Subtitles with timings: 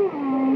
[0.00, 0.49] Mm-hmm.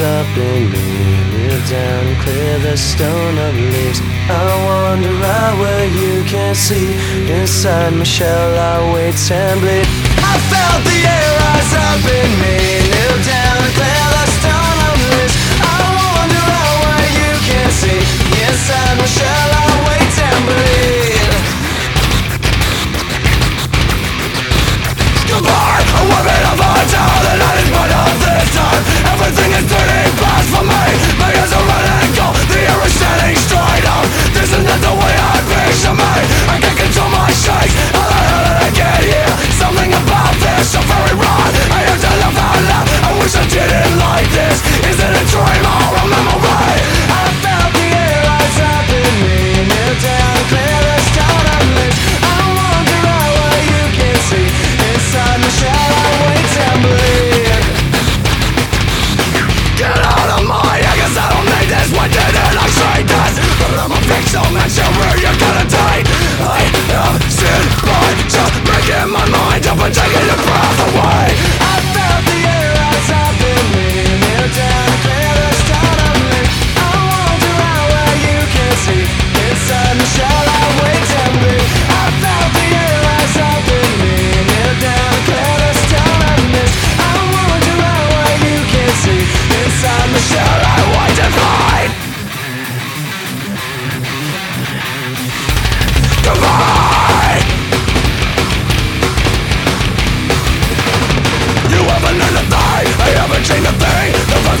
[0.00, 0.86] Up in me.
[1.32, 4.00] Kneel down and clear the stone of leaves.
[4.28, 6.92] I wander out where you can't see.
[7.32, 9.88] Inside my shell, I wait and bleed.
[10.20, 12.56] I felt the air rise up in me.
[12.90, 15.36] Kneel down and clear the stone of leaves.
[15.64, 18.00] I wander out where you can't see.
[18.44, 19.77] Inside my shell, I
[29.28, 30.84] Everything is turning bad for me.
[31.20, 31.60] My are
[32.16, 32.32] cold.
[32.48, 33.84] The is standing straight
[34.32, 36.12] This is not the way I picture me.
[36.48, 37.76] I can't control my shakes.
[37.92, 39.32] How the hell did I get here?
[39.60, 42.12] Something about this very wrong I to
[43.04, 44.64] I wish I didn't like this.
[44.88, 46.97] Is it a dream or a memory?
[68.28, 71.67] Just making my mind up and taking a breath away.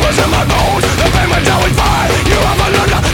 [0.08, 3.07] was in my bones The pain went down with fire You have another.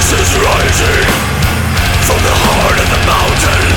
[0.00, 1.06] Is rising
[2.08, 3.68] From the heart of the mountain.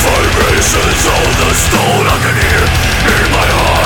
[0.00, 2.64] Vibrations of the stone I can hear
[3.14, 3.77] in my heart.